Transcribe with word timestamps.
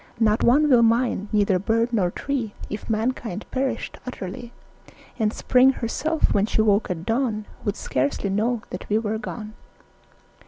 Not 0.19 0.43
one 0.43 0.67
would 0.67 0.81
mind, 0.81 1.27
neither 1.31 1.59
bird 1.59 1.93
nor 1.93 2.09
tree 2.09 2.55
If 2.71 2.89
mankind 2.89 3.45
perished 3.51 3.99
utterly; 4.03 4.51
And 5.19 5.31
Spring 5.31 5.73
herself, 5.73 6.33
when 6.33 6.47
she 6.47 6.63
woke 6.63 6.89
at 6.89 7.05
dawn, 7.05 7.45
Would 7.65 7.75
scarcely 7.75 8.31
know 8.31 8.63
that 8.71 8.89
we 8.89 8.97
were 8.97 9.19
gone. 9.19 9.53